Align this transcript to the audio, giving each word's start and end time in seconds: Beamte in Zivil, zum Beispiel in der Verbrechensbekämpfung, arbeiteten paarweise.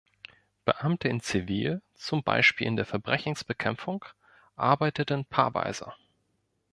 Beamte 0.65 1.09
in 1.09 1.19
Zivil, 1.19 1.83
zum 1.93 2.23
Beispiel 2.23 2.65
in 2.65 2.75
der 2.75 2.87
Verbrechensbekämpfung, 2.87 4.03
arbeiteten 4.55 5.25
paarweise. 5.25 5.93